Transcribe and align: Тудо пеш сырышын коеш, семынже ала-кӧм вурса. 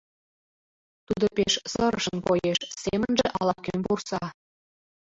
Тудо 1.07 1.25
пеш 1.35 1.53
сырышын 1.71 2.17
коеш, 2.27 2.59
семынже 2.81 3.27
ала-кӧм 3.39 3.79
вурса. 3.85 4.23